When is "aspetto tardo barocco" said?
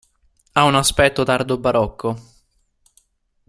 0.73-2.17